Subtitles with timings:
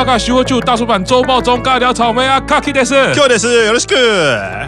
[0.00, 3.94] 绍个徐汇就大叔版周报中尬聊草莓啊，卡基德斯，卡基德斯，よろしく，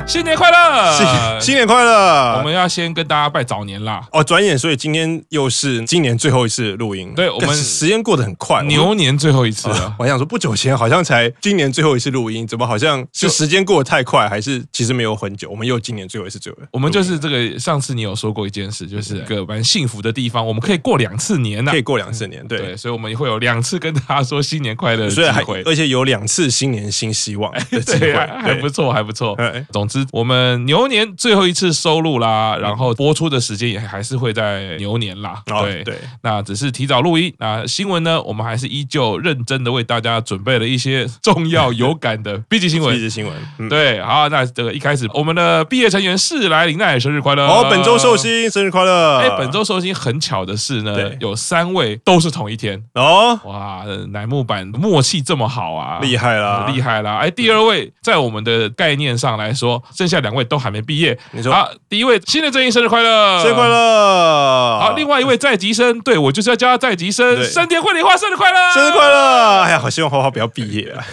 [0.05, 2.37] 新年快乐，新新年快乐。
[2.37, 4.05] 我们要先跟大家拜早年啦。
[4.11, 7.13] 哦，转眼，所以今天又是今年最后一次录音。
[7.15, 15.49] 对，我们时间过得很快，牛年最后一次我想说，不久前好像才今年最后一次录音，怎么好像是时间过得太快，还是其实没有很久？
[15.49, 16.59] 我们又今年最后一次最后。
[16.71, 25.09] 我们就是这个，上次你有说过一件事，就是一个蛮幸福的地方，我们可以过两次年呢、啊，可以过两次年，对，对，所以我们会有两次跟大家说新年快乐。
[25.09, 29.37] 所以还而且有两次新年新希望的机会， 对啊、还不错，还不错。
[29.71, 35.41] 总之，我们牛年最后一次收录啦，然后播出的时间也还是会在牛年啦。
[35.45, 37.33] 对对，那只是提早录音。
[37.39, 42.93] 那新闻呢，我们还是依旧认真的为大家准备了一些重要有感的 B 级新闻。
[42.93, 47.45] B 级新闻，对，好，那这个一开始，我们的毕业成员是来林奈生日快乐！
[47.45, 49.17] 哦，本周寿星生日快乐！
[49.17, 53.37] 哎，本周寿星很巧的是呢，有三位都是同一天哦。
[53.43, 55.99] 哇，乃木坂默契这么好啊！
[56.01, 57.17] 厉害啦，厉害啦！
[57.17, 61.17] 哎，第二位在我们的概念上来说，剩下两位都还没毕业。
[61.31, 64.79] 你说啊，第一位新的正义生日快乐，生日快乐！
[64.79, 69.61] 好，另外一位在籍生，对我就是要叫他在籍生，生田惠梨花生日快乐，生日快乐！
[69.61, 71.03] 哎呀，好希望花花不要毕业啊！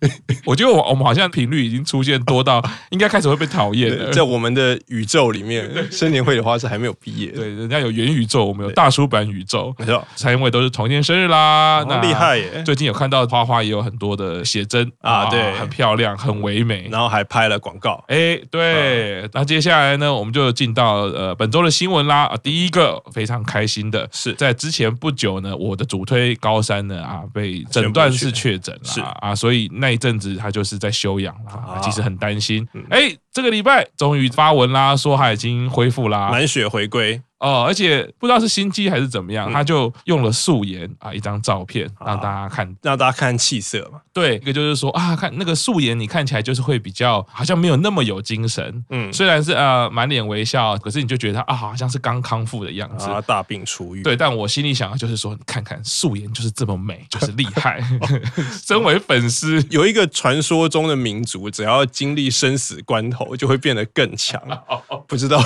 [0.46, 4.10] 我觉得我我们好像频率已经出现多到应该开始会被讨厌了。
[4.12, 7.28] 在我们的宇宙里面，生年会的花是还没有毕业。
[7.28, 9.74] 对，人家有元宇宙，我们有大叔版宇宙。
[9.78, 12.62] 没错，三位都是同一天生日啦，那厉害耶！
[12.64, 18.02] 最近有看到花花也有很多的写真啊，对，很漂亮，很唯美，然后还拍了广告。
[18.08, 22.24] 哎，对，那接下来呢，我们就进到呃本周的新闻啦。
[22.24, 32.66] 啊第一个非常开心的是，在之前不久呢，我的主推高山呢啊被诊断是确诊了，是啊，所以那一阵子他就是在休养啦，其实很担心。
[32.90, 37.22] 哎，这个礼拜终于发文啦，说他已经恢复啦，满血回归。
[37.38, 43.98] 哦，而且不知道是心机还是怎么样，他就用了素颜啊，一张照片让大家看，让大家看气色嘛。
[44.12, 48.84] 对，一个就是说啊，看那个素颜，你看起来就是会比较好像没有那么有精神。
[48.90, 54.02] 嗯，虽然是呃满脸微笑，可是你就觉得他啊，好像是刚康复的样子，啊，大病初愈。
[54.02, 57.82] 对，但我心里想的就是说，你看看素颜就是这么美，就是厉害。
[58.66, 64.40] 身为粉丝，有一个传说中的民族，只要经历生死关头，就会变得更强。
[65.06, 65.42] 不知道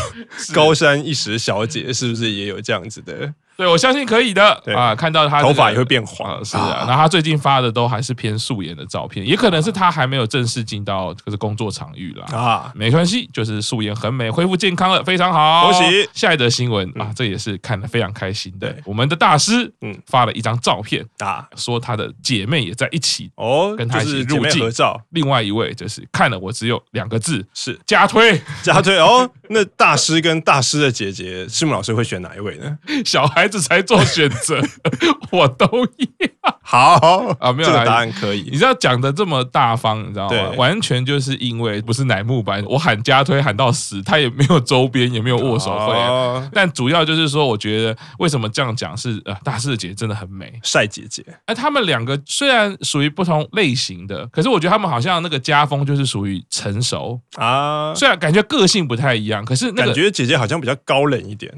[0.53, 1.93] 高山一时小姐。
[1.93, 3.33] 是不是也有这样子的？
[3.57, 4.95] 对，我相信可以的啊！
[4.97, 6.85] 看到他头发也会变黄，是啊。
[6.87, 12.27] 然后他最近发的都还是偏素颜的照片，也可能是他还没有正式进到这个工作场域啦。
[12.37, 12.73] 啊。
[12.75, 15.71] 没关系，就是素颜很美，恢复健康了，非常好。
[15.71, 16.09] 恭喜！
[16.13, 18.75] 下一则新闻啊，这也是看得非常开心的。
[18.85, 25.01] 我们的大师嗯发了一张照片啊，说他的姐妹也在一起哦，跟他一起入镜合照。
[25.11, 29.31] 另外一位就是看了我只有两个字是加推加推哦。
[29.51, 32.77] 那大师跟大师的姐姐，师母老师会选哪一位呢？
[33.07, 33.44] 小孩。
[33.45, 34.59] 孩子才做选择，
[35.31, 38.49] 我都要好啊，没有答案可以。
[38.51, 40.53] 你知道讲的这么大方，你知道吗？
[40.57, 46.49] 完全就是因为不是乃木坂，我喊加推喊到死，他也没有周边，也没有握手会。
[46.55, 51.23] 但主要就是说，我觉得为什么这样讲是呃，大师的姐姐真的很美，帅姐姐。
[51.45, 57.93] 哎，他们两个虽然属于不同类型的，可是我觉得他们好像那个家风就是属于成熟啊。
[57.95, 61.53] 虽然感觉个性不太一样，可是感觉姐姐好像比较高冷一点。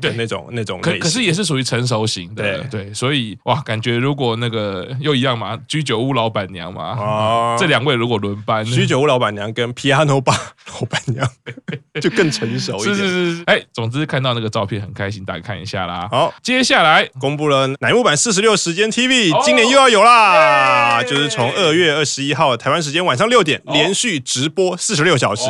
[0.00, 2.82] 对那种那种，可可是也是属于成熟型的，对。
[2.84, 10.38] 对，所以哇，感觉如果那个又一样嘛，居酒屋老板娘嘛，啊， 这两位如果轮班，居酒屋老板娘跟 Piano Bar
[10.74, 11.28] 老板娘
[12.00, 16.08] 就更成熟一点，是是是，哎，总之看到那个照片很开心，大家看一下啦。
[16.10, 25.42] 好，接下来公布了乃木坂四十六时间 TV，今年又要有啦，就是从二月二十一号台湾时间晚上六点连续直播四十六小时。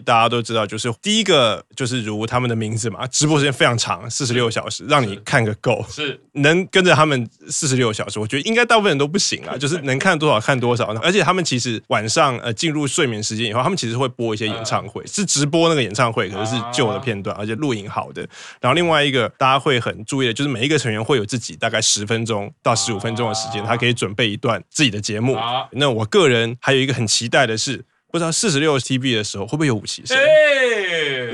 [0.00, 5.84] 大家都知道，就是第一个就是如他们的名字嘛，直播时间非常长，四十六小时，让你看个够。
[5.88, 10.86] 是能跟着他们四十六小时，我觉得应该大部分人都不行啊，就是能看多少看多少。
[11.02, 18.26] 而且他们其实晚上呃进入睡眠时间以后，他们其实会播一些演唱会，是直播那个演唱会，可是是旧的片段，而且录影好的。
[18.60, 25.36] 然后另外一个大家会很注意的，就是每一个成员会有自己大概十分钟到十五分钟的时间，他可以准备一段自己的节目。
[25.72, 27.84] 那我个人还有一个很期待的是。
[28.10, 30.16] 不知道四十六 TB 的时候会不会有五期生？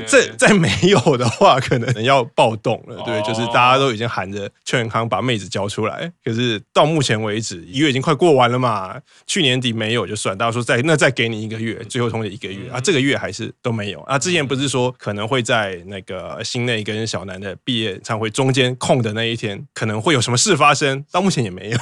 [0.05, 3.01] 这再没有的话，可能要暴动了。
[3.03, 8.95] 对，就是大家都已经喊着邱元康把妹子交出来，可是到目前为止，一月已经快过完了嘛。
[9.25, 14.17] 去年底没有就算，大家说再那再给你一个月，最后通牒一个月啊，这个月还是都没有啊。
[14.17, 21.77] 之前不是说可能会在那个新内跟小南的毕业演唱会中间空的那一天，可能会有什么事发生，到目前也没有。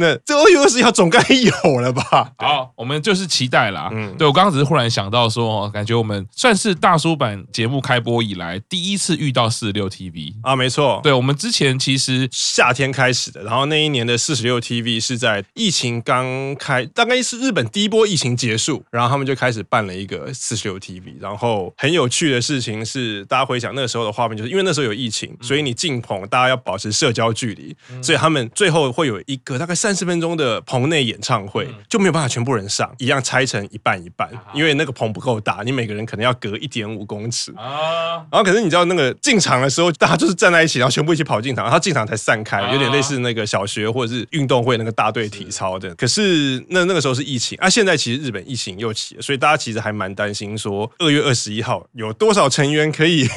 [0.00, 2.32] 那这二月二十一号总该有了吧？
[2.38, 3.90] 好，我们就是期待啦。
[3.92, 11.00] 嗯，对我刚刚只是忽然想到说，感觉我们算是大叔版节目开播以来第一次遇到四十六 TV 啊，没错。
[11.02, 21.10] 对我们之前其实夏天开始的，然后那一年的四十六 TV 是在疫情刚开，大概是日本第一波疫情结束，然后他们就开始办了一个四十六 TV。
[21.20, 38.24] 然后很有趣的事情是，大家回想那个时候的画面，就是因为那时候有疫情，所以你进棚大家要保持社交距离，所以他们最后会有一个大概三十分钟的棚内演唱会，就没有办法全部人上，一样拆成一半一半，因为那个棚不够大，你每个人可能要隔一点五公尺啊。
[38.30, 45.94] 然后可是你知道那个进场的时候，大家就是站在一起，然后全部一起跑进场，然后进场才散开，有点类似那个小学或者是运动会那个大队体操的。
[45.94, 53.28] 可是那那个时候是疫情啊，现在其实日本疫情又起了，所以大家其实还蛮担心说二月二十一号有多少成员可以。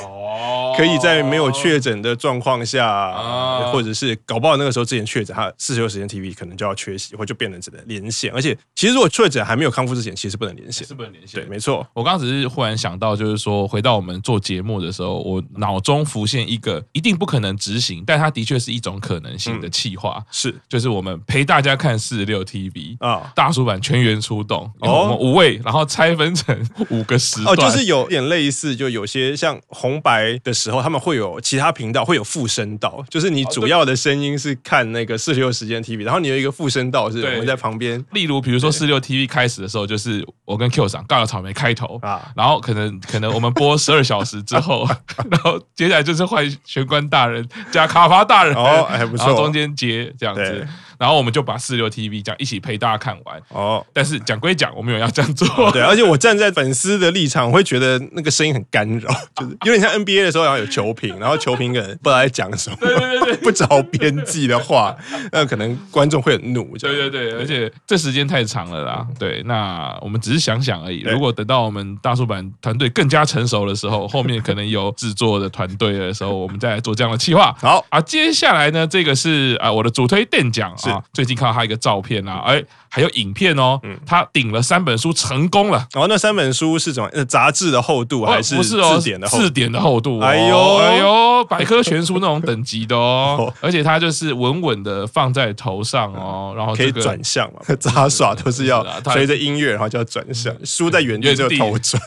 [0.75, 8.31] 可以在没有确诊的状况下，啊、或者是搞不好那个时候之前确诊，他四十六时间 TV 可能就要缺席，或就变成只能连线。
[8.33, 11.41] 而且，其实如果确诊还没有康复之前，其实不能连线，是不能连线。
[11.41, 11.85] 对，没错。
[11.93, 20.55] 我刚刚只是忽然想到，就是说回到我们做节目的时候，我脑中浮现一个一定不可能执行，但它的确是一种可能性的企划，嗯、是。
[20.69, 26.57] 就是我们陪大家看四十六 TV 啊，大叔版全员出动，我们五位，然后拆分成
[26.89, 31.33] 五个时段，哦，就是有点类似，就有些像红白的时候，他们会有。
[31.43, 38.03] 其他频道会有副声道，就是你主要的声音是看那个四十六时间 TV，然后你有一个副声道是我们在旁边。
[38.11, 44.87] 例如，比如说四十六 TV 开始的时候，就是我跟 Q 长尬了草莓开头啊，然后可能可能我们播十二小时之后，
[45.29, 50.67] 然后接下来就是换玄关大人加卡巴大人哦，还不错，然后中间接这样子。
[51.03, 53.85] 然后我们就把四六 TV 这样一起陪大家看完哦。
[53.91, 55.69] 但是讲归讲，我们有要这样做。
[55.73, 64.95] 对，而且我站在粉丝的立场，我会觉得那个声音很干扰， 就是有点像 NBA 的时候，然后有球评，然后球评可能不知道在讲什么， 对对对，不着边际的话，
[65.33, 66.77] 那可能观众会很怒。
[66.77, 69.05] 对对对，而且这时间太长了啦。
[69.19, 71.01] 对，那我们只是想想而已。
[71.01, 77.53] 如果等到我们大叔版团队更加成熟的时候，后面可能有制作的团队的时候，我们再来做这样的企划。
[77.59, 80.92] 好啊，接下来呢，这个是啊我的主推电奖是。
[81.13, 85.77] 最近看到他一个照片啊，哎，还有影片哦，他顶了三本书成功了。
[85.93, 87.25] 然后那三本书是什么？
[87.25, 89.43] 杂志的厚度还是字典的厚度？
[89.43, 90.19] 字典的厚度。
[90.19, 93.53] 哎呦哎呦，百科全书那种等级的哦。
[93.61, 97.59] 而且他就是稳稳的放在头上哦，然后可以转向嘛。
[97.79, 100.53] 杂耍都是要 随着音乐，然后就要转向。
[100.63, 102.01] 书在原地就头转。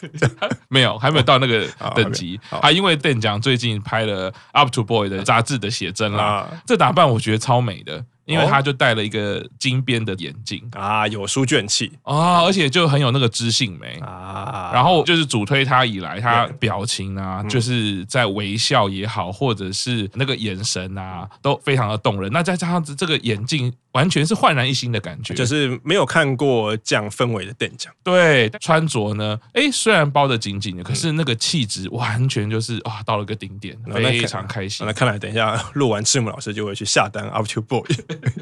[0.69, 2.39] 没有，还没有到那个等级。
[2.51, 8.05] 啊，因为邓奖最近拍了《Up to Boy》的杂志的写真啦，这打扮我觉得超美的。
[8.27, 14.71] 因为他就戴了一个金边的眼镜啊，有书卷气啊，而且就很有那个知性美啊。
[14.75, 22.31] 然后就是主推他以来，他表情啊，就是在微笑也好，或者是那个眼神啊，都非常的动人。
[22.33, 23.73] 那再加上这个眼镜。
[23.97, 27.91] 完全是焕然一新的感觉，就是没有看过这样氛围的电奖。
[28.05, 34.87] 对，穿着呢，哎，虽然包得紧紧的，可是那个气质完全就是啊，到了个顶点，非常开心。
[34.87, 37.81] 那看来等一下录完，赤木老师就会去下单《Up to Boy》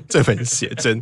[0.09, 1.01] 这本写真。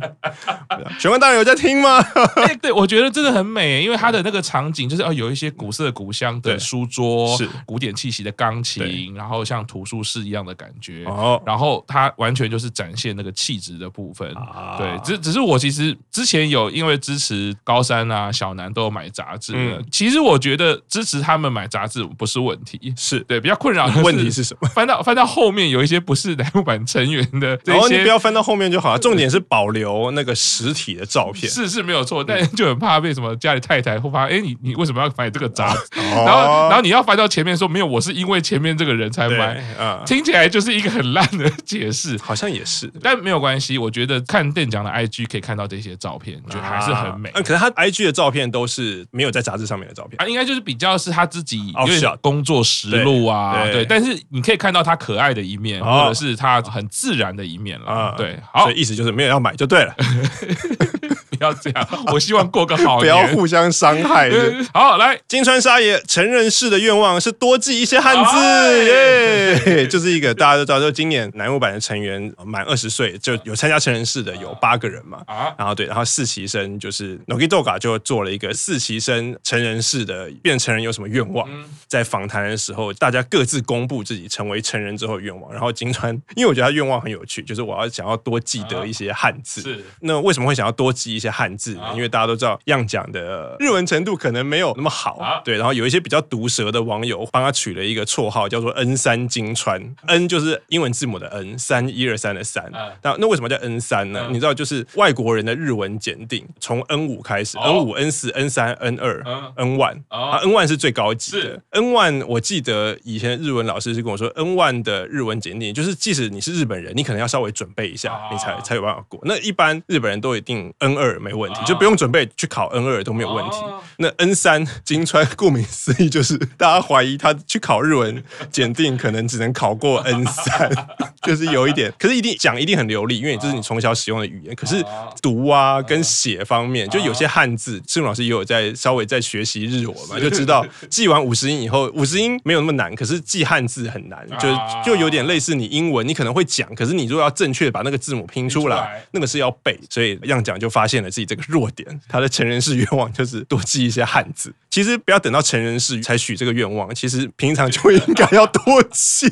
[0.99, 1.97] 玄关大人有在听吗？
[2.37, 11.05] 哎，对，我觉得真的很美，因为它的那个场景就是哦，有一些古色古香的书桌，是古典气息的钢琴，然后像图书室一样的感觉。
[11.05, 14.31] 哦，然后它完全就是展现那个气质的部分。
[14.77, 19.53] 对，只只是我其实之前有因为支持高山啊、小南都有买杂志。
[19.55, 24.67] 嗯，其实我觉得支持他们买杂志不是问题，是对比较困扰的 问题是什么？
[24.69, 28.99] 翻到翻到后面有一些不是乃木坂成员的这些，哦，你不要翻到后面就好了。
[28.99, 36.01] 重点是保留那个实体的照片，是是没有错，但就很怕被什么家里太太会发现，哎，你你为什么要买这个杂志？
[36.01, 39.63] 然后然后你要翻到前面说没有，我是因为前面这个人才买。
[39.79, 44.21] 嗯，听起来就是一个很烂的解释，好像也是，但没有关系，我觉得。
[44.33, 47.29] 看店长的 IG 可以看到这些照片，觉得还是很美。
[47.35, 53.85] 嗯，可是他 IG 的照片都是没有在杂志上面的照片，啊，应该就是比较是他自己因为工作实录啊，对。
[53.85, 58.15] 但是你可以看到他可爱的一面，或者是他很自然的一面了。
[58.17, 59.95] 对，好，所以意思就是没有要买就对了。
[61.43, 64.31] 不要这样， 我希望过个好 年，不要互相伤害。
[64.73, 75.53] 好，来，金川沙耶成人式的愿望是多记一些汉字，耶，就是一个大家都知道，就今年南木版的成员满二十岁就有参加成人式的有八个人嘛，啊。
[75.57, 81.45] 然后对，然后四期生就是 Nogi Doga 就做了一个四期生成人式的变成人有什么愿望，
[81.87, 91.32] 在访谈的时候，大家各自公布自己成为成人之后的愿望，然后金川，因为我觉得他愿望很有趣，就是我要想要多记得一些汉字，是，那为什么会想要多记一些？
[91.33, 102.71] 汉字，因为大家都知道样讲的日文程度可能没有那么好，对，然后有一些比较毒舌的网友帮他取了一个绰号，叫做 N 三金川，N 就是英文字母的 N，三一二三的三，
[103.01, 104.27] 那那为什么叫 N 三呢？
[104.31, 109.23] 你知道就是外国人的日文检定，从 N 五开始，N 五、N 四、N 三、N 二、
[109.55, 119.19] N one，啊，N one 是最高级的，N one 我记得以前日文老师是跟我说，N one 的日文检定就是即使你是日本人，你可能要稍微准备一下，你才才有办法过。
[119.23, 123.57] 那一般日本人都一定 N 二没问题，就不用准备去考 N 二都没有问题。
[123.97, 130.69] 那 N 三金川顾名思义就是大家怀疑他去考日文检定可能只能考过 N 三，
[131.23, 134.55] 就是有一点，可是一定讲一定很流利，因为这是你从小使用的语言。
[134.55, 134.83] 可是
[135.21, 144.49] 读啊跟写方面，就有些汉字，志文老师也有在稍微在学习日文嘛，就知道记完五十音以后，五十音没有那么难，可是记汉字很难，就
[144.83, 154.53] 就有点类似你英文，你可能会讲，可是你如果要正确把那个字母拼出来，那个是要背，所以样讲就发现自己这个弱点，他的成人式愿望就是多记一些汉字。
[154.69, 159.31] 其实不要等到成人式才许这个愿望，其实平常就应该要多记。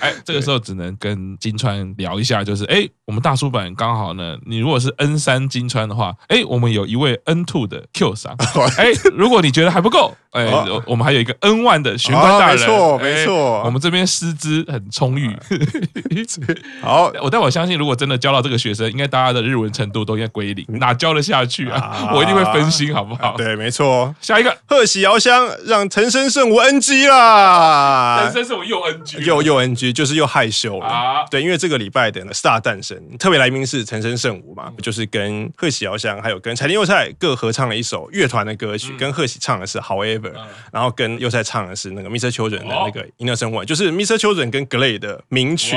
[0.00, 8.34] 哎，这个时候只能跟金川聊一下，就是哎，我们大叔版刚好呢，你如果是 N 三金川的话，哎，我们有一位 N two 的 Q 桑，
[8.78, 10.46] 哎，如果你觉得还不够，哎，
[10.86, 15.36] 我们还有一个 N one 的玄关大人，没错没错，我们这边师资很充裕。
[16.80, 22.10] 好，我但我相信，如果真的教到这个学生，应该大家的日文程度都应该归零，哪教得下去啊？
[22.14, 23.34] 我一定会分心，好不好？
[23.36, 24.14] 对，没错。
[24.20, 29.89] 下一个贺喜遥香让陈生圣武 NG 啦，陈生胜我又 NG，又又 NG。
[29.92, 42.32] 就是又害羞了，啊、对，因为这个礼拜的 Star 诞生，特别来宾是陈升圣武嘛，就是跟贺喜遥香还有跟柴田佑菜各合唱了一首乐团的歌曲，嗯、跟贺喜唱的是 However，、嗯、然后跟佑菜唱的是那个 Mr.
[42.32, 44.16] Children 的那个 Innocent One，就是 Mr.
[44.16, 45.76] Children 跟 Glee 的名曲，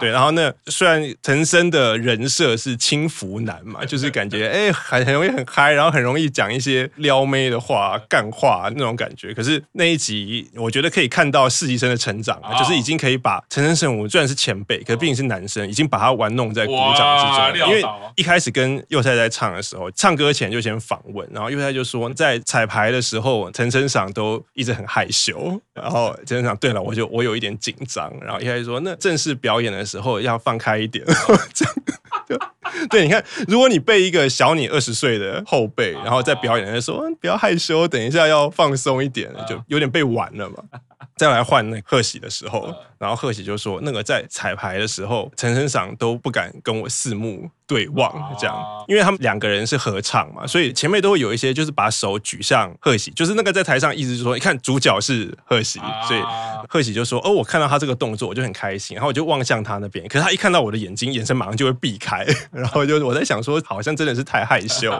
[0.00, 13.31] 对，然后呢，虽然陈升的人设是轻浮男嘛， 就是感觉哎很很容易很嗨，然后很容易讲一些撩妹的话、干话那种感觉，可是那一集我觉得可以看到实习生的成长，哦、就是已经可以把。
[13.48, 17.68] 藤森圣武虽然是前辈，可是毕竟是男生，已经把他玩弄在鼓掌之中。
[17.68, 17.82] 因为
[18.16, 25.60] 一开始跟佑太在唱的时候，唱歌前就先访问，然后佑太就说，在彩排的时候，陈升赏都一直很害羞。
[25.74, 28.12] 然后陈升赏，对了，我就我有一点紧张。
[28.20, 31.04] 然后一开始说，那正式表演的时候要放开一点。
[31.54, 31.74] 这样，
[32.90, 40.56] 对，你看，如果你被一个小你二十岁的后辈，然后在表演的时候说不要害羞，等一下要放松一点，就有点被玩了嘛。
[41.16, 48.56] 再来换那贺喜的时候，然后贺喜就说，那个在彩排的时候，陈升赏都不敢跟我四目对望，这样，
[48.86, 56.20] 因为他们两个人是合唱嘛，所以前面都会有一些就是把手举向贺喜，就是那个在台上一直就是说，你看主角是贺喜，所以
[56.68, 64.90] 贺喜就说，哦，我看到他这个动作我就很开心，然后我就望向他那边，可是他一看到我的眼睛，眼神马上就会避开， 然后就我在想说，好像真的是太害羞，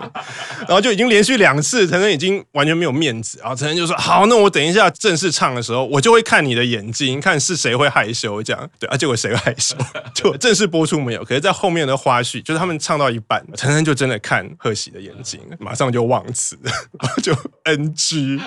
[0.67, 9.77] 然后就已经连续两次，藤森已经完全没有面子，然后藤森就说，好，那我等一下正式唱的时候，我就会看你的眼睛，看是谁会害羞，这样对啊，结果谁会害羞？
[10.15, 18.41] 就正式播出没有，可是，在后面的花絮，就是他们唱到一半，陈升就真的看贺喜的眼睛，马上就忘词，然 后就 NG。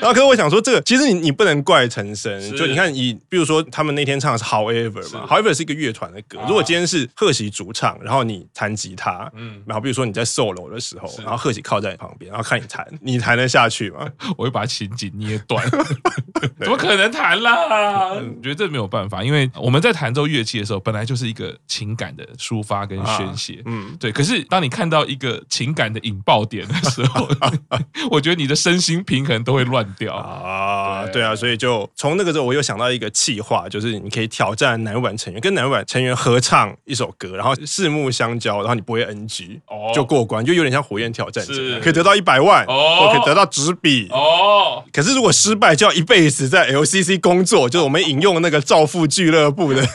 [0.00, 14.06] 然后，可是我想说，这个其实你你不能怪陈升，就你看，以比如说他们那天唱的是 However 嘛是，However 是一个乐团的歌，如果今天是贺喜主唱，然后你弹吉他，嗯，然后比如说你在 solo 的时候，然后贺喜靠在你旁边，然后看你弹，你弹得下去吗？
[14.36, 15.64] 我会把琴颈捏断。
[16.58, 18.08] 怎么可能弹啦？
[18.12, 23.62] 我 觉得这没有办法，因为我们在弹奏乐器的时候，本来就是一个情感的抒发跟宣泄。
[23.66, 24.10] 嗯，对。
[24.12, 27.28] 可是当你看到一个情感的引爆点的时候，
[28.10, 31.06] 我觉得你的身心平衡都会乱掉啊。
[31.12, 39.60] 对啊，所以就从那个时候，我又想到一个企划，就是你可以挑战男晚成员，跟男晚成员合唱一首歌，然后四目相交，然后你不会 NG，
[39.94, 44.82] 就过关，就有点像火焰挑战者，可以得到一百万，哦，可以得到纸笔，哦。
[44.92, 49.86] 可是如果失败，就要一辈一直在 LCC 工作，就是我们引用那个造富俱乐部的，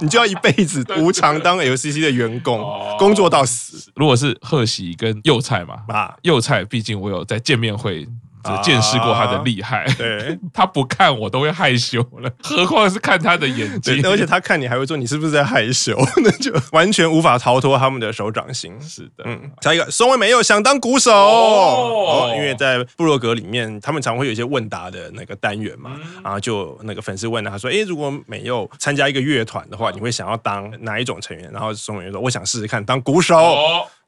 [0.00, 2.64] 你就要一辈子无偿当 LCC 的员工，
[2.98, 3.90] 工作到死。
[3.94, 8.06] 如果是贺喜跟佑菜嘛，啊，佑菜毕竟我有在见面会。
[8.44, 18.72] 只见识过他的厉害，对， 他不看我都会害羞了， 何况是看他的眼睛，而且他看你还会说你是不是在害羞， 那就完全无法逃脱他们的手掌心。
[18.80, 21.12] 是的，嗯，下一个松尾美佑想当鼓手。
[21.12, 31.50] 哦，因为在部落格里面，他们常会有一些问答的那个单元嘛，然后就那个粉丝问他说，诶，如果美佑参加一个乐团的话，你会想要当哪一种成员？
[31.52, 33.36] 然后松尾美佑说，我想试试看当鼓手。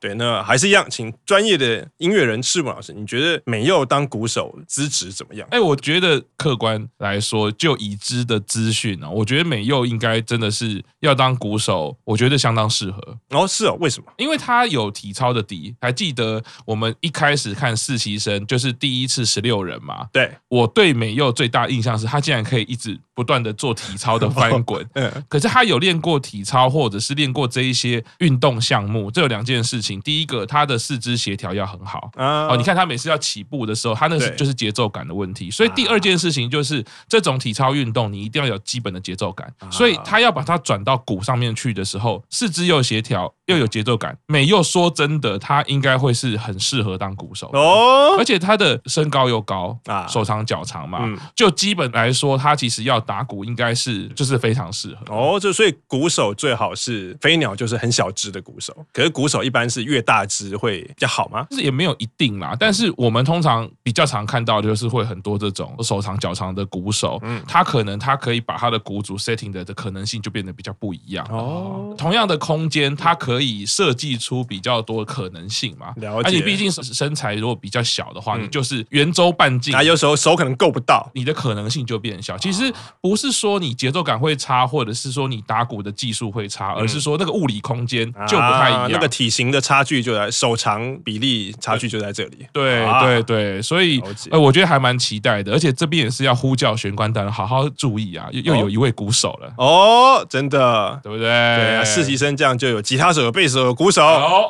[0.07, 5.49] 对，那还是一样，请专业的音乐人赤木老师，你觉得美佑当鼓手资质怎么样？
[5.51, 13.19] 哎，我觉得客观来说，就已知的资讯啊，我觉得美佑应该真的是要当鼓手，我觉得相当适合。
[13.31, 14.07] 哦，是哦，为什么？
[14.17, 15.75] 因为他有体操的底。
[15.81, 20.07] 还记得我们一开始看实习生，就是第一次十六人嘛？
[20.13, 24.87] 对，我对美佑最大印象是他竟然可以一直不断的做体操的翻滚。
[24.95, 29.96] 嗯，可是他有练过体操，或者是练过这一些运动项目，这有两件事情。
[30.03, 32.11] 第一个，他的四肢协调要很好。
[32.17, 35.51] 哦，你看他每次要起步的时候，他那是就是节奏感的问题。
[35.51, 39.53] 所以第二件事情就是这种体操运动，你一定要有基本的节奏感。
[39.71, 44.17] 所以他要把它转到鼓上面去的时候，四肢又协调又有节奏感。
[44.27, 55.39] 美又说真的，他应该会是很适合当鼓手哦，而且他的身高又高啊，手长脚长嘛，就基本来说，他其实要打鼓应该是就是非常适合哦。
[55.41, 58.75] 就所以鼓手最好是飞鸟，就是很小只的鼓手。
[58.93, 61.47] 可是鼓手一般是越大只会比较好吗？
[61.51, 71.95] 是也没有一定啦，但是我们通常比较常看到就是会很多这种手长脚长的鼓手，嗯，他可能他可以把他的鼓组 setting 的的可能性就变得比较不一样哦。
[71.97, 75.93] 同样的空间，它可以设计出比较多可能性嘛。
[75.97, 76.29] 了解。
[76.29, 82.37] 而且毕竟身材如果比较小的话，你就是圆周半径，啊，有时候手可能够不到，你的可能性就变小。
[82.39, 92.47] 其实不是说你节奏感会差，或者是说你打鼓的技术会差，而是说那个物理空间就不太一样，那个体型的差距就在手长比例差距就在这里。
[92.53, 101.27] 对对对，所以呃，我觉得还蛮期待的，而且这边也是要呼叫玄关大人好好注意啊，又有一位鼓手了哦，真的对不对？
[101.27, 104.01] 对啊，实习生这样就有吉他手、有贝斯手、有鼓手，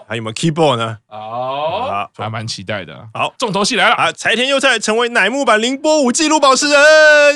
[0.06, 0.98] 还有没有 keyboard 呢？
[1.08, 2.94] 哦，还蛮期待的。
[3.14, 4.12] 好，重头戏来了啊！
[4.12, 6.78] 柴田佑菜成为乃木坂凌波舞纪录保持人，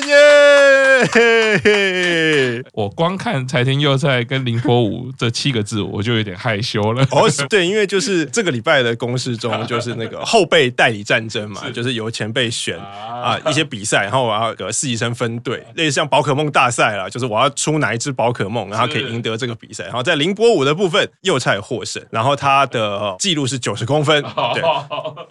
[0.07, 1.07] 耶！
[1.11, 7.01] 嘿嘿，我光看柴田佑菜跟凌波舞这七个字，我就有点害羞了。
[7.11, 13.39] 哦，对， 因为就是这个礼拜的公示中，就是那个后辈代理战争嘛，就是由前辈选啊。
[13.49, 19.85] 一些比赛，然后我要个实习生分队，类似像宝可梦大赛啦，就是我要出哪一只宝可梦，然后可以赢得这个比赛。
[19.85, 24.21] 然后在凌波舞的部分，佑菜获胜，然后他的记录是九十公分，
[24.53, 24.61] 对，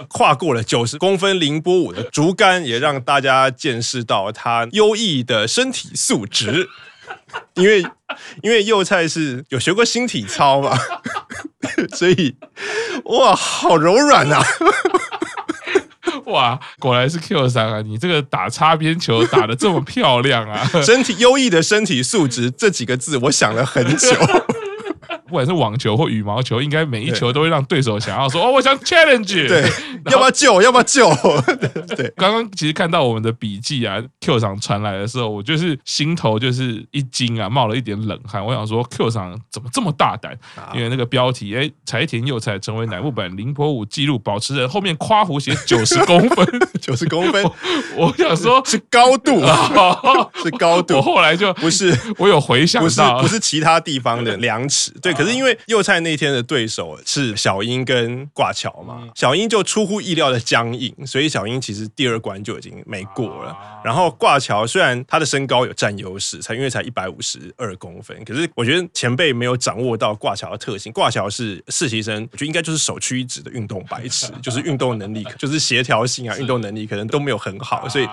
[0.09, 6.69] 跨过了九十公分凌波舞的竹竿，也让大家见识到他优异的身体素质。
[7.55, 7.85] 因为
[8.43, 10.77] 因为幼菜是有学过新体操嘛，
[11.95, 12.37] 所以
[13.05, 14.43] 哇，好柔软啊！
[16.27, 17.83] 哇，果然是 Q 三啊！
[17.83, 20.69] 你这个打擦边球打的这么漂亮啊！
[20.83, 24.09] 身体优异的身体素质这几个字，我想了很久。
[25.31, 29.63] 不管是网球或羽毛球，应该每一球都会让对手想要说：“哦，我想 challenge。”对，
[30.11, 30.61] 要不要救？
[30.61, 31.09] 要不要救？
[31.97, 38.45] 对，刚刚其实看到我们的笔记啊，Q 场传来的时候，我就是心头就是一惊啊，冒了一点冷汗。
[38.45, 40.37] 我想说，Q 场怎么这么大胆？
[40.75, 46.45] 因为那个标题，哎，柴田佑菜成为乃木坂凌波舞纪录保持人，后面夸弧写九十公分，
[46.83, 47.49] 九十公分。
[47.97, 49.71] 我想说，是高度啊，
[50.43, 50.97] 是高度。
[50.97, 55.20] 我后来就不是，我有回想到，不是其他地方的量尺，对。
[55.21, 63.57] 可是因为佑菜那天的对手是小英跟挂桥嘛，小英就出乎意料的僵硬，所以小英其实第二关就已经没过了。
[63.85, 70.93] 然后挂桥虽然他的身高有占优势，才因为才一百五十二公分，可是我觉得前辈没有掌握到挂桥的特性。
[70.93, 78.09] 挂桥是实习生，我觉得应该就是首屈一指的运动白痴， 就是运动能力，就是协调性啊，运动能力可能都没有很好，所以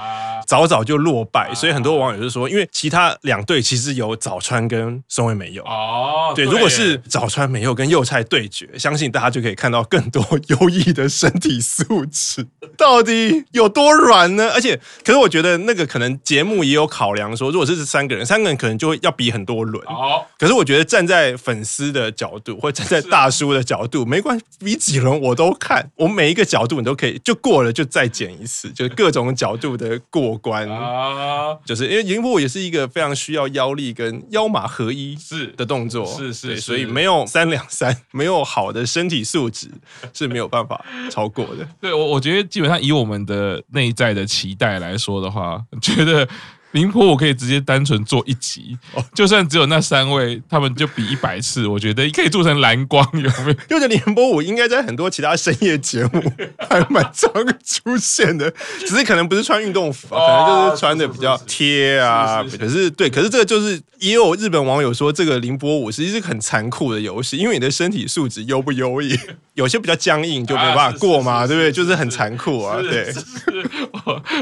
[0.45, 1.53] 早早就落败。
[1.53, 6.96] 所以很多网友就说，因为其他两队其实有早川跟松尾美有哦，对，如果是。
[7.07, 14.49] 早川美佑跟幼菜对决，相信大家就可以看到更多 优异的身体素质，到底有多软呢？
[14.53, 19.83] 而且，可是我觉得那个可能节目也有考量，说如果是这三个人，三个人可能就会要比很多轮。
[19.85, 20.25] 哦。
[20.39, 30.67] 可是我觉得站在粉丝的角度，或站在大叔的角度，没关系，比几轮我都看，我每一个角度你都可以，就过了就再剪一次，就是各种角度的过关。
[30.69, 31.55] 啊。
[31.63, 36.86] 就是因为银波也是一个非常需要腰力跟腰马合一是的动作，是是，是，所以。
[36.87, 39.69] 没有三两三，没有好的身体素质
[40.13, 41.67] 是没有办法超过的。
[41.79, 46.27] 对，我我觉得基本上以我们的内在的期待来说的话，觉得。
[46.71, 48.77] 凌波，我可以直接单纯做一集，
[49.13, 53.55] 就算只有那三位，他们就比一百次，我觉得可以做成蓝光，有没有？
[53.77, 56.21] 因为凌波舞应该在很多其他深夜节目
[56.69, 57.31] 还蛮常
[57.63, 62.43] 出现的，只是可能不是穿运动服，可能就是穿的比较贴啊。
[62.59, 69.17] 可是对，可是这个就是也有日本网友说，这个凌波舞实际是很残酷的游戏，因为你的身体素质优不优异，
[69.55, 71.71] 有些比较僵硬就没办法过嘛，对不对？
[71.71, 73.11] 就是很残酷啊，对。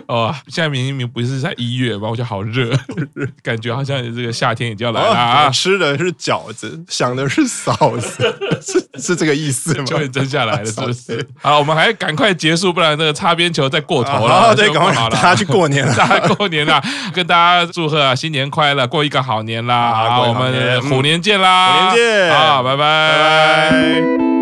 [0.08, 2.14] 哦，现在明明不是在一月吗？
[2.15, 2.71] 我觉得好热，
[3.43, 5.49] 感觉好像这个夏天已经要来了啊！
[5.49, 9.84] 吃的是饺子，想的是嫂子， 是是这个意思吗？
[9.84, 11.28] 就会蒸下来了，是不是？
[11.41, 14.56] 好，我们还赶快结束，不然那个擦边球再过头了。
[14.56, 16.82] 对，赶快大家去过年了， 大家过年了，
[17.13, 19.93] 跟大家祝贺啊，新年快乐，过一个好年啦！
[19.93, 24.35] 好，我们虎年见啦，虎年见，好，拜拜，拜拜。